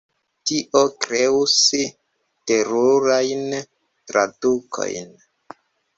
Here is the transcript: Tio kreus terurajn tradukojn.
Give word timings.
Tio 0.51 0.79
kreus 1.03 1.57
terurajn 2.51 3.45
tradukojn. 3.61 5.15